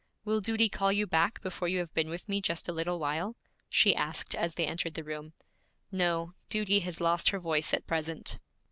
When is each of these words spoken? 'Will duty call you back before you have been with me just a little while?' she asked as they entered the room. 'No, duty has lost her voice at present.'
'Will 0.25 0.41
duty 0.41 0.67
call 0.67 0.91
you 0.91 1.05
back 1.05 1.43
before 1.43 1.67
you 1.67 1.77
have 1.77 1.93
been 1.93 2.09
with 2.09 2.27
me 2.27 2.41
just 2.41 2.67
a 2.67 2.71
little 2.71 2.97
while?' 2.97 3.35
she 3.69 3.95
asked 3.95 4.33
as 4.33 4.55
they 4.55 4.65
entered 4.65 4.95
the 4.95 5.03
room. 5.03 5.33
'No, 5.91 6.33
duty 6.49 6.79
has 6.79 6.99
lost 6.99 7.29
her 7.29 7.39
voice 7.39 7.71
at 7.71 7.85
present.' 7.85 8.39